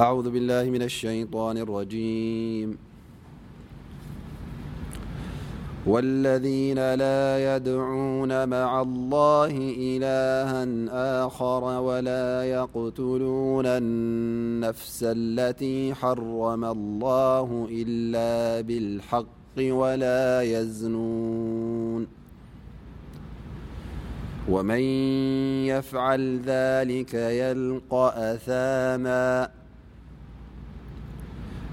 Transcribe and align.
أعوذ 0.00 0.30
بالله 0.30 0.70
من 0.70 0.82
الشيطان 0.82 1.56
الرجيم 1.58 2.78
والذين 5.86 6.94
لا 6.94 7.56
يدعون 7.56 8.48
مع 8.48 8.82
الله 8.82 9.74
إلها 9.78 10.64
آخر 11.26 11.64
ولا 11.80 12.44
يقتلون 12.44 13.66
نفس 14.60 15.00
التي 15.08 15.94
حرم 15.94 16.64
الله 16.64 17.66
إلا 17.70 18.60
بالحق 18.60 19.58
ولا 19.60 20.42
يزنون 20.42 22.06
ومن 24.48 24.80
يفعل 25.74 26.40
ذلك 26.40 27.14
يلقى 27.14 28.34
أثاما 28.34 29.57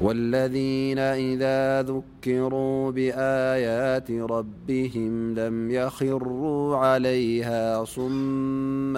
والذين 0.00 0.98
إذا 0.98 1.82
ذكروا 1.82 2.90
بآيات 2.90 4.10
ربهم 4.10 5.34
لم 5.34 5.70
يخروا 5.70 6.76
عليها 6.76 7.84
صم 7.84 8.96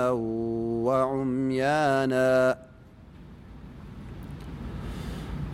وعميانا 0.84 2.59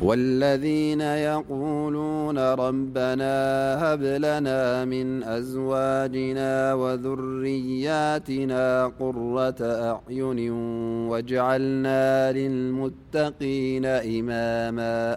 والذين 0.03 1.01
يقولون 1.01 2.39
ربنا 2.55 3.45
هب 3.83 4.03
لنا 4.03 4.85
من 4.85 5.23
أزواجنا 5.23 6.75
وذرياتنا 6.75 8.87
قرة 9.01 9.57
أعين 9.63 10.51
واجعلنا 11.09 12.33
للمتقين 12.33 13.87
إماما 13.87 15.17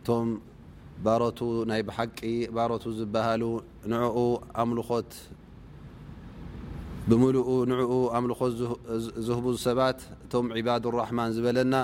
እቶም 0.00 0.28
ባሮቱ 1.06 1.38
ናይ 1.70 1.80
ብሓቂ 1.88 2.18
ባሮቱ 2.56 2.84
ዝበሃሉ 2.98 3.42
ንኡ 3.92 4.14
ኣምልኾት 4.62 5.10
ብምሉኡ 7.08 7.48
ንኡ 7.70 7.90
ኣምልኾት 8.16 8.54
ዝህቡ 9.26 9.44
ሰባት 9.66 9.98
እቶም 10.24 10.46
ዕባድ 10.60 10.84
ርማን 10.96 11.30
ዝበለና 11.36 11.74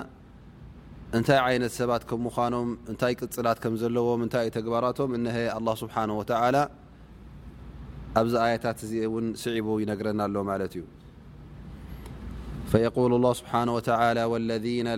እንታይ 1.19 1.43
ይነት 1.57 1.73
ሰባት 1.81 2.03
ከም 2.09 2.21
ምኳኖም 2.27 2.69
እንታይ 2.91 3.15
ቅፅላት 3.23 3.59
ከም 3.65 3.75
ዘለዎም 3.83 4.21
እንታይእ 4.27 4.53
ተግባራቶም 4.59 5.11
እሀ 5.31 5.37
ه 5.67 5.77
ስብሓ 5.85 5.97
ኣብዚ 8.19 8.35
ኣያታት 8.45 8.79
እዚ 8.85 8.93
ውን 9.15 9.27
ስዒቡ 9.41 9.67
ይነግረና 9.83 10.21
ኣሎ 10.29 10.37
ማለት 10.51 10.75
እዩ 10.79 10.85
ፈል 12.71 12.87
ስብሓ 13.41 13.53
ለذ 13.71 13.89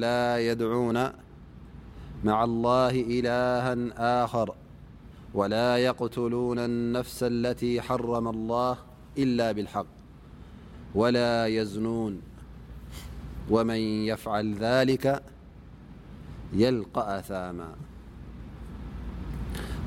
ላ 0.04 0.12
ድና 0.60 0.98
مع 2.24 2.44
الله 2.44 2.90
إله 2.90 3.92
آخر 4.24 4.54
ولا 5.34 5.76
يقتلون 5.76 6.58
النفس 6.58 7.22
التي 7.22 7.80
حرم 7.82 8.28
الله 8.28 8.76
إلا 9.18 9.52
بالحق 9.52 9.86
ولا 10.94 11.46
يزنون 11.46 12.20
ومن 13.50 13.76
يفعل 14.10 14.54
ذلك 14.54 15.22
يلقى 16.52 17.18
آثاما 17.18 17.68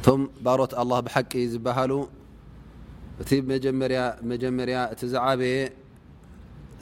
ثم 0.03 0.25
برت 0.41 0.73
الله 0.79 0.99
بح 0.99 1.19
بهل 1.35 2.07
ت 3.29 3.33
ممجمري 3.33 4.77
ت 4.99 5.05
زعبي 5.05 5.57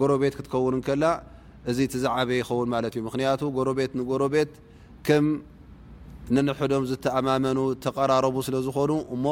ጎሮ 0.00 0.10
ቤት 0.22 0.34
ክትከውን 0.38 0.76
ከላ 0.86 1.04
እዚ 1.70 1.78
ትዝዓበየ 1.92 2.38
ይኸውን 2.42 2.68
ማለ 2.74 2.84
እዩ 2.92 3.00
ምክንያቱ 3.08 3.42
ጎረቤት 3.58 3.92
ንጎሮ 3.98 4.22
ቤት 4.34 4.52
ከም 5.06 5.24
ንንሕዶም 6.34 6.84
ዝተኣማመኑ 6.90 7.58
ተቀራረቡ 7.84 8.36
ስለዝኾኑ 8.48 8.92
እሞ 9.14 9.26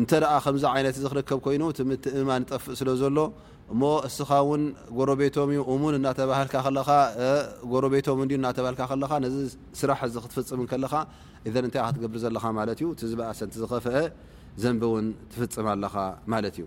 እንተ 0.00 0.10
ከምዚ 0.44 0.64
ይነት 0.80 0.96
ክርከብ 1.12 1.38
ኮይኑ 1.46 1.62
ትም 1.78 1.90
እማ 2.20 2.30
ጠፍእ 2.50 2.76
ስለ 2.80 2.88
ዘሎ 3.02 3.18
እሞ 3.72 3.82
እስኻ 4.08 4.30
ን 4.60 4.64
ጎሮቤቶም 4.98 5.50
እሙን 5.74 5.94
እናሃል 5.98 6.76
ሮቤቶም 7.84 8.18
እናሃል 8.26 9.22
ነዚ 9.26 9.36
ስራሕ 9.80 10.00
ዚ 10.16 10.26
ክትፍፅም 10.26 10.62
ከለኻ 10.72 10.94
ታይ 11.54 11.70
ክትገብር 11.88 12.18
ዘለኻ 12.26 12.44
ማ 12.58 12.68
ዩ 12.84 12.88
ዝኣሰቲ 13.10 13.52
ዝኸፍአ 13.62 13.94
ዘንብ 14.62 14.82
ውን 14.94 15.06
ትፍፅም 15.32 15.66
ኣለኻ 15.74 15.94
ማለት 16.32 16.56
እዩ 16.58 16.66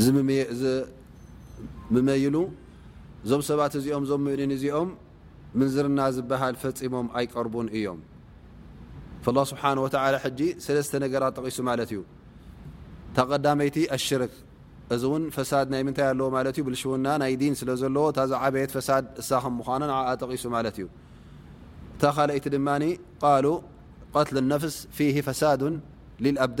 ዝمመይሉ 0.00 2.36
ዞም 3.30 3.40
ሰባት 3.48 3.72
እዚኦም 3.78 4.04
ዞ 4.10 4.14
ምእ 4.26 4.38
እዚኦም 4.56 4.88
ምዝرና 5.60 5.98
ዝሃል 6.16 6.54
ፈፂሞም 6.62 7.06
ኣይቀርቡን 7.20 7.66
እዮም 7.78 8.00
فالله 9.26 9.42
ه 9.62 9.64
و 9.84 9.86
ለ 10.12 10.14
ራ 10.14 10.16
ቂሱ 11.44 11.56
እዩ 11.72 12.00
ይቲ 13.66 13.76
رክ 14.22 14.32
እዚ 14.94 15.02
ف 15.34 15.36
ናይ 15.72 15.82
ታይ 15.98 16.06
ኣ 16.10 16.12
ዩ 16.60 16.62
ብልشውና 16.68 17.06
ይ 17.32 17.36
ዲ 17.42 17.44
ለ 17.68 17.70
ዘለዎ 17.82 18.06
ዚ 18.32 18.34
የት 18.62 18.72
እ 18.80 18.82
ቂሱ 20.32 20.46
እዩ 20.72 20.86
እታ 21.94 22.04
ቲ 22.44 22.46
ድ 22.54 22.56
ق 23.24 23.26
قትل 24.16 24.36
ነفس 24.52 24.76
فه 24.96 25.16
فሳ 25.26 25.42
للأب 26.24 26.60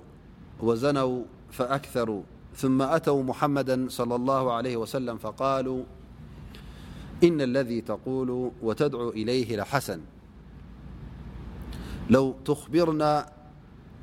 وزنو 0.61 1.27
فأكثرا 1.51 2.23
ثم 2.57 2.83
أتوا 2.83 3.23
محمد 3.23 3.87
صلى 3.91 4.15
اللهعليهوسلمفقالو 4.17 5.85
إن 7.25 7.41
الذي 7.41 7.81
تقول 7.81 8.53
وتدعو 8.63 9.11
إليه 9.11 9.57
لحسنلو 9.57 12.25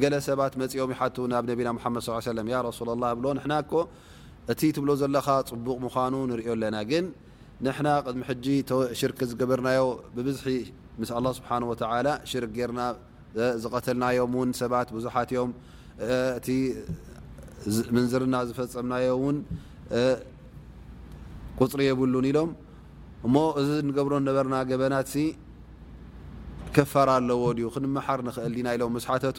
ገለ 0.00 0.14
ሰባት 0.28 0.52
መፂኦም 0.62 0.90
ሓቱ 0.98 1.16
ናብ 1.32 1.44
ነቢና 1.50 1.68
መድ 1.76 1.82
ص 2.06 2.28
ም 2.48 2.70
ሱ 2.78 2.86
ላه 3.02 3.10
ብሎ 3.18 3.26
ንና 3.38 3.52
እቲ 4.52 4.60
ትብሎ 4.76 4.90
ዘለካ 5.00 5.28
ፅቡቕ 5.48 5.76
ምዃኑ 5.84 6.14
ንርዮ 6.30 6.46
ኣለና 6.56 6.76
ግን 6.90 7.06
ንና 7.66 7.86
ቅድሚ 8.04 8.20
ሕጂ 8.30 8.46
ሽርክ 8.98 9.18
ዝገበርናዮ 9.30 9.80
ብብዝሒ 10.16 10.46
ምስ 11.00 11.10
ስብሓ 11.38 11.50
ወ 11.70 11.74
ሽርክ 12.30 12.50
ጌርና 12.58 12.80
ዝቀተልናዮም 13.64 14.32
ን 14.48 14.52
ሰባት 14.60 14.88
ብዙሓትዮም 14.96 15.50
እቲ 16.38 16.48
ምንዝርና 17.96 18.36
ዝፈፀምናዮ 18.48 19.06
ውን 19.24 19.36
ቁፅሪ 21.60 21.80
የብሉን 21.90 22.26
ኢሎም 22.30 22.50
እሞ 23.26 23.36
እዚ 23.60 23.68
ንገብሮ 23.88 24.14
ነበርና 24.28 24.56
ገበናት 24.70 25.10
ከፋር 26.76 27.08
ኣለዎ 27.18 27.42
ድዩ 27.58 27.66
ክንመሓር 27.74 28.20
ንክእል 28.28 28.52
ዲና 28.56 28.68
ኢሎም 28.76 28.92
መስሓቱ 28.96 29.38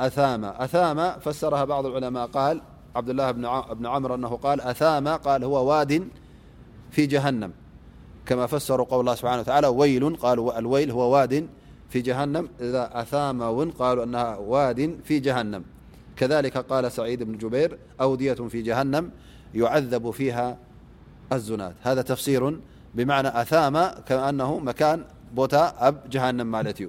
أثام 0.00 1.10
فسرها 1.18 1.64
بعض 1.64 1.86
العلماء 1.86 2.30
ال 2.52 2.62
عبدالله 2.96 3.30
بن 3.74 3.86
عمرأن 3.86 4.24
الأثاماهو 4.54 5.66
واد 5.68 6.08
في 6.90 7.06
جهنم 7.06 7.52
كما 8.26 8.46
فسروا 8.46 8.86
قول 8.86 9.00
الله 9.00 9.14
سبحانهوتعالىلويلهو 9.14 11.10
وادفيمإذا 11.12 12.90
أثام 12.92 13.42
الونه 13.42 14.36
واد 14.40 15.00
في 15.04 15.20
جهنم 15.20 15.64
كذلك 16.16 16.58
قال 16.58 16.92
سعيد 16.92 17.22
بن 17.22 17.38
جبير 17.38 17.78
أودية 18.00 18.32
في 18.32 18.62
جهنم 18.62 19.10
يعذب 19.54 20.10
فيها 20.10 20.58
الزنات 21.32 21.74
هذا 21.82 22.02
تفسير 22.02 22.60
بمعنى 22.94 23.28
أثام 23.28 23.78
ك 24.08 24.12
أنه 24.12 24.58
مكان 24.58 25.04
بوت 25.34 25.54
بجهنم 25.82 26.46
مالتي 26.46 26.88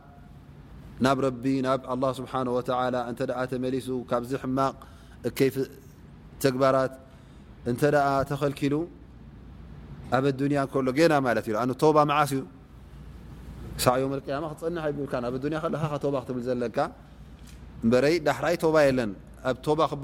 ናብ 1.05 1.17
ረቢ 1.25 1.45
ናብ 1.65 2.03
ስብሓ 2.19 2.31
እ 2.61 3.45
ተመሊሱ 3.51 3.87
ካብዚ 4.09 4.31
ሕማቕ 4.43 4.75
እከፍ 5.29 5.55
ተግባራት 6.43 6.93
እ 7.71 7.73
ተኸኪሉ 8.29 8.73
ኣብ 10.17 10.25
ያ 10.57 10.61
ሎ 10.87 10.89
ናዩስ 12.11 12.33
ብ 14.95 15.47
ባ 16.13 16.25
ክብ 16.29 16.39
ዘለካዳይባ 16.47 18.77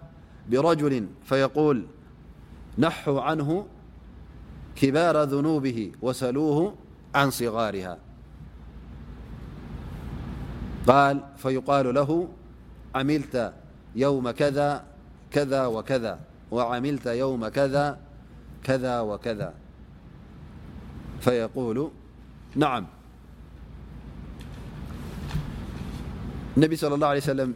برجل 0.51 1.07
فيقول 1.23 1.85
نحو 2.77 3.19
عنه 3.19 3.65
كبار 4.75 5.23
ذنوبه 5.23 5.91
وسلوه 6.01 6.75
عن 7.15 7.29
صغارها 7.31 7.97
الفيقال 10.89 11.93
له 11.95 12.27
وعملت 12.95 13.53
يوم 13.95 14.31
كذا 17.49 17.99
كذا 18.63 18.99
وكذا 19.01 19.53
فيقول 21.19 21.91
نعما 22.55 22.85
صى 26.75 26.87
الله 26.87 27.07
عليه 27.07 27.19
سلم 27.19 27.55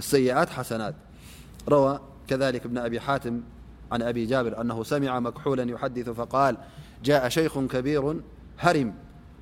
سيئاسناروىلك 0.00 2.66
بنأبيتم 2.66 3.36
عن 3.92 4.02
أبي 4.02 4.38
ابرأنه 4.40 4.82
سمع 4.84 5.20
مكحولا 5.20 5.62
يحدث 5.70 6.08
فقال 6.08 6.56
جاء 7.04 7.28
شيخ 7.28 7.58
كبير 7.58 8.20
هرم 8.58 8.94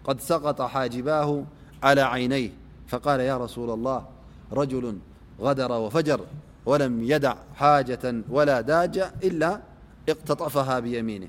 قد 0.04 0.20
سقط 0.20 0.62
حاجباه 0.62 1.44
على 1.82 2.00
عينيه 2.00 2.50
فقال 2.88 3.20
يارسول 3.20 3.70
الله 3.70 4.06
رجل 4.52 4.98
غدر 5.40 5.72
وفجر 5.72 6.20
ولم 6.66 7.00
يدع 7.02 7.34
حاجة 7.54 8.22
ولا 8.30 8.60
داج 8.60 8.98
إلا 8.98 9.60
اقتطفها 10.08 10.78
بيمينه 10.80 11.28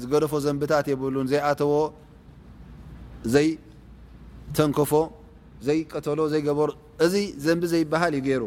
ዝገደፎ 0.00 0.32
ዘንብታት 0.46 0.86
የብሉን 0.92 1.26
ዘይኣተዎ 1.32 1.72
ዘይተንከፎ 3.34 4.92
ዘይቀተሎ 5.68 6.18
ዘበሩ 6.32 6.68
እዚ 7.04 7.14
ዘንቢ 7.44 7.62
ዘይበሃል 7.72 8.12
ዩ 8.18 8.20
ገይሩ 8.28 8.42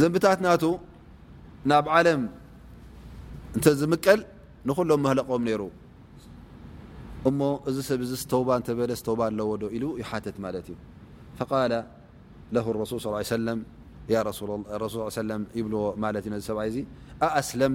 ዘንብታት 0.00 0.38
ና 0.42 0.48
ናብ 1.70 1.86
عለም 1.96 2.22
እተ 3.56 3.64
ዝምቀል 3.80 4.20
ንሎም 4.68 5.00
መህለቆም 5.04 5.44
ሩ 5.60 5.62
እሞ 7.28 7.40
እዚ 7.68 7.76
ሰብ 7.88 8.00
ዚ 8.10 8.12
ተውባ 8.32 8.48
ለ 8.90 8.90
ተውባ 9.08 9.20
ለዎ 9.38 9.50
ዶ 9.62 9.64
ኢሉ 9.76 9.84
ይሓት 10.02 10.36
ማለ 10.44 10.56
እዩ 10.64 10.70
قل 11.50 11.70
ه 12.64 12.84
ሱል 12.90 13.06
ص 15.14 15.18
ይብዎ 15.58 15.76
ዩ 15.96 16.40
ሰብይ 16.48 16.74
ለም 17.60 17.74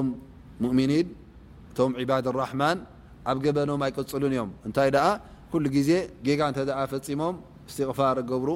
ም 0.00 0.06
እቶም 1.68 1.92
ባድ 2.10 2.26
ማ 2.60 2.66
ኣብ 3.30 3.36
ገበኖም 3.44 3.80
ኣይقፅሉን 3.86 4.32
እዮም 4.34 4.50
እንታይ 4.66 4.88
ሉ 5.64 5.66
ዜ 5.88 5.90
ጌጋ 6.26 6.40
ፈፂሞም 6.92 7.34
ስትፋር 7.74 8.16
ገብሩ 8.30 8.48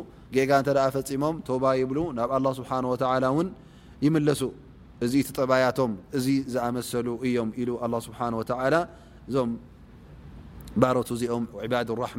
ፈሞም 1.11 1.35
ባ 1.65 1.65
ይብሉ 1.81 1.99
ናብ 2.19 2.31
ه 2.49 2.53
ስ 2.57 2.61
ይለሱ 4.17 4.41
እዚ 5.05 5.13
ቲጠብያቶም 5.29 5.93
እዚ 6.17 6.27
ዝኣመሰሉ 6.53 7.07
እዮም 7.29 7.49
ሉ 7.69 7.73
ل 7.93 7.95
ስ 8.07 8.11
እዞም 9.31 9.51
ባት 10.83 10.97
እዚኦም 11.17 11.45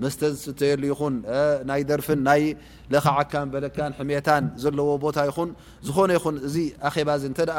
መስተተየሉ 0.02 0.82
ይን 0.90 1.14
ናይ 1.70 1.80
ደርፍን 1.88 2.20
ናይ 2.28 2.42
ለኻዓካ 2.92 3.32
በለካ 3.54 3.76
ሕሜታ 3.98 4.28
ለዎ 4.78 4.86
ቦታ 5.02 5.16
ይ 5.28 5.32
ዝኾነ 5.86 6.08
ይን 6.18 6.36
እዚ 6.48 6.56
ባ 7.08 7.58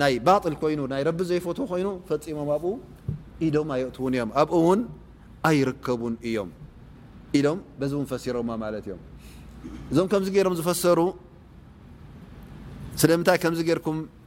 ናይ 0.00 0.14
ባል 0.26 0.54
ኮይኑ 0.62 0.80
ናይ 0.92 1.02
ረቢ 1.08 1.18
ዘይፈት 1.30 1.58
ኮይኑ 1.70 1.88
ፈሞም 2.08 2.48
ኣ 2.54 2.58
ኢም 3.46 3.68
ኣقትው 3.76 4.04
እዮምኣብኡ 4.12 4.52
ኣይርከቡ 5.50 6.02
እዮምኢዚ 6.28 7.88
ፈሮእእዞም 8.10 8.92
ዝፈሰሩ 10.60 10.98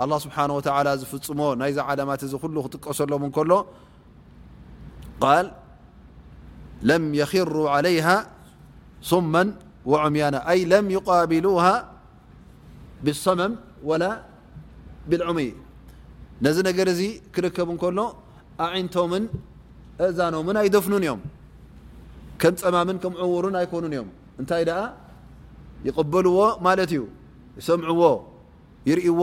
الله 0.00 0.18
ስحه 0.24 0.44
و 0.56 0.60
ዝፍፅሞ 1.00 1.40
ናይ 1.60 1.70
عማት 1.90 2.20
እዚ 2.28 2.32
ሉ 2.54 2.56
ክጥቀሰሎም 2.64 3.24
ሎ 3.50 3.52
ق 5.22 5.26
ለم 6.88 7.04
يኽر 7.20 7.54
عليه 7.74 8.06
ث 9.10 9.12
وعምያና 9.92 10.36
ለم 10.72 10.86
يقቢله 10.96 11.66
ብالصመም 13.04 13.52
وላ 13.88 14.04
ብالዑም 15.08 15.38
ነዚ 16.44 16.56
ነር 16.66 16.88
ዚ 17.00 17.02
ክርከብ 17.34 17.68
ሎ 17.98 18.00
عنቶም 18.72 19.12
እእዛኖምን 20.04 20.56
ኣይደፍኑ 20.62 20.92
እዮም 21.04 21.20
كም 22.40 22.54
ፀማም 22.62 22.88
عውሩን 23.22 23.54
ኣይኮኑ 23.60 23.82
እዮም 23.92 24.08
እንታይ 24.40 24.64
ይقበልዎ 25.88 26.38
ማለት 26.66 26.90
እዩ 26.96 27.02
ሰምعዎ 27.68 28.02
ይርእዎ 28.90 29.22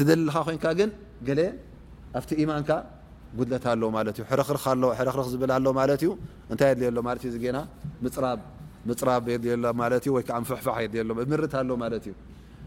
ደልልካ 0.10 0.66
ግን 0.80 0.90
ኣብቲ 2.18 2.32
ማን 2.50 2.62
ጉድለት 3.38 3.66
ኣለ 3.72 3.82
ማዩ 3.96 4.08
ሕረክርረክርኽ 4.32 5.16
ዝብል 5.34 5.52
ማዩ 5.80 5.92
ታይ 6.62 6.68
የድየሎዚና 6.74 7.58
ፅራብ 9.00 9.24
የድሎ 9.34 9.66
ፈፋ 10.50 10.66
የድሎ 10.86 11.10
ም 11.20 11.22
ኣሎ 11.62 11.72
ማ 11.84 11.86
ዩ 12.12 12.14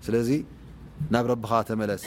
ስለ 0.06 0.16
ናብ 1.14 1.24
ረብኻ 1.30 1.50
ተመለስ 1.68 2.02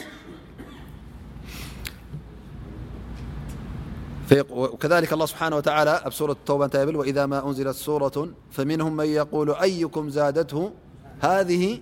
كذلك 4.80 5.12
الله 5.12 5.26
سبحانه 5.32 5.56
وتعالى 5.56 5.94
ورة 6.20 6.36
توب 6.46 6.60
وإذا 7.00 7.26
ما 7.26 7.38
أنزلت 7.48 7.76
صورة 7.76 8.18
فمنهم 8.50 8.96
من 8.96 9.04
يقول 9.06 9.50
أيكم 9.50 10.04
زادته 10.10 10.70
هذه 11.20 11.80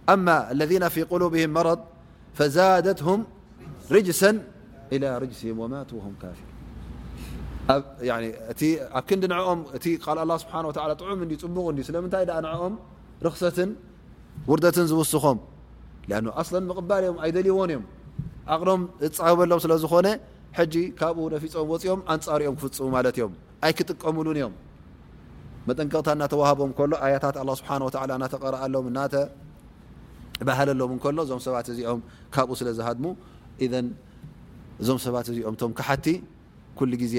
أما 0.08 0.50
الذين 0.52 0.88
في 0.88 1.02
قلوبهم 1.02 1.50
مرض 1.50 1.78
فزادتهم 2.34 3.24
رجسا 3.90 4.30
إلى 4.92 5.18
رجسهم 5.18 5.58
وماتو 5.58 5.96
وهم 5.96 6.14
كافر 6.22 6.55
ኣብ 7.74 7.82
ክዲ 9.08 9.22
ኦምእ 9.50 9.66
ስ 9.84 10.42
ጥዑም 10.76 11.18
ፅቡቅ 11.42 11.84
ስለምታይ 11.88 12.24
ንኦም 12.46 12.74
ርክሰትን 13.26 13.70
ውርደትን 14.50 14.86
ዝውስኾም 14.90 15.38
መቕባል 16.70 17.02
እዮም 17.06 17.16
ኣይደልይዎን 17.26 17.70
እዮም 17.72 17.84
ኣቕኖም 18.54 18.82
ዝፃበበሎም 19.14 19.60
ስለ 19.64 19.72
ዝኾነ 19.84 20.06
ጂ 20.72 20.74
ካብኡ 21.00 21.24
ነፊፆም 21.34 21.66
ወፅኦም 21.72 22.00
ንፃሪኦም 22.18 22.54
ክፍፅሙ 22.60 22.86
ማለ 22.96 23.06
ዮም 23.20 23.32
ኣይ 23.66 23.72
ክጥቀምሉን 23.78 24.36
እዮም 24.40 24.54
መጠንቀቕታ 25.68 26.08
እናተዋሃቦም 26.16 26.70
ሎ 26.90 26.92
ያታት 27.14 27.36
ስእናረአሎም 27.60 28.86
ባህለሎም 30.48 30.92
ሎ 31.16 31.18
እዞም 31.26 31.40
ሰባት 31.48 31.66
እዚኦም 31.74 32.00
ካብኡ 32.36 32.54
ስለ 32.60 32.68
ዝሃድሙ 32.78 33.06
እዞም 34.82 34.98
ሰባት 35.06 35.26
እዚኦምም 35.32 35.74
ቲ 36.06 36.08
ዜ 37.14 37.18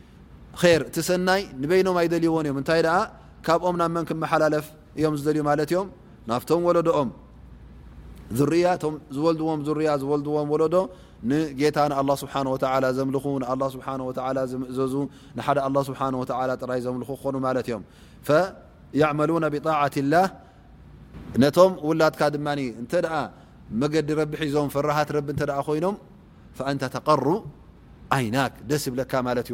እቲ 0.87 0.95
ሰናይ 1.07 1.41
ንበይኖም 1.61 1.95
ኣይደልይዎን 2.01 2.45
እዮም 2.47 2.57
እታይ 2.61 2.81
ካብኦም 3.45 3.75
ናብ 3.81 3.91
መክላለፍ 4.23 4.65
እዮም 4.99 5.13
ዩ 5.67 5.79
ናብ 6.29 6.41
ለኦም 6.87 7.09
ዝልዎምዎም 8.39 9.59
ጌታ 11.59 11.77
እዘዙ 14.71 14.93
ይ 15.01 15.03
ክኑ 17.21 17.37
ብት 19.55 19.65
ه 19.67 19.69
ነቶም 21.41 21.71
ውላ 21.87 22.01
መዲ 23.81 23.95
ቢ 24.31 24.33
ሒዞም 24.39 24.67
ፍራሃ 24.75 24.97
ይኖም 25.77 25.95
ሩ 27.25 27.27
ይና 28.25 28.37
ደስ 28.69 28.83
ብ 28.95 28.97
ዩ 29.49 29.53